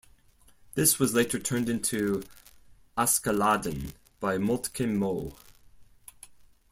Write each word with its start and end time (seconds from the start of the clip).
This 0.73 0.97
was 0.97 1.13
later 1.13 1.37
turned 1.37 1.69
into 1.69 2.23
"Askeladden" 2.97 3.93
by 4.19 4.39
Moltke 4.39 4.87
Moe. 4.91 5.35